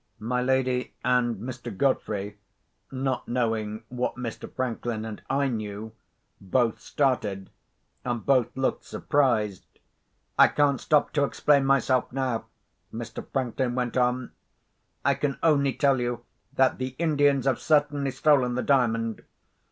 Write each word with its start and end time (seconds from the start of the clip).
My 0.17 0.41
lady 0.41 0.95
and 1.05 1.35
Mr. 1.37 1.69
Godfrey 1.77 2.39
(not 2.91 3.27
knowing 3.27 3.83
what 3.89 4.15
Mr. 4.15 4.51
Franklin 4.51 5.05
and 5.05 5.21
I 5.29 5.47
knew) 5.47 5.91
both 6.39 6.79
started, 6.79 7.51
and 8.03 8.25
both 8.25 8.47
looked 8.57 8.83
surprised. 8.83 9.63
"I 10.39 10.47
can't 10.47 10.81
stop 10.81 11.13
to 11.13 11.23
explain 11.23 11.65
myself 11.67 12.11
now," 12.11 12.45
Mr. 12.91 13.23
Franklin 13.31 13.75
went 13.75 13.95
on. 13.95 14.31
"I 15.05 15.13
can 15.13 15.37
only 15.43 15.73
tell 15.73 15.99
you 16.01 16.25
that 16.55 16.79
the 16.79 16.95
Indians 16.97 17.45
have 17.45 17.59
certainly 17.59 18.09
stolen 18.09 18.55
the 18.55 18.63
Diamond. 18.63 19.21